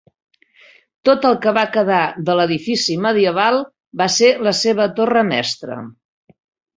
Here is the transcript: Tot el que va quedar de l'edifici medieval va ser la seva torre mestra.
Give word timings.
Tot 1.09 1.25
el 1.29 1.35
que 1.41 1.51
va 1.57 1.65
quedar 1.75 1.99
de 2.29 2.35
l'edifici 2.39 2.95
medieval 3.05 3.59
va 4.01 4.07
ser 4.15 4.31
la 4.47 4.55
seva 4.61 4.89
torre 5.01 5.23
mestra. 5.29 5.77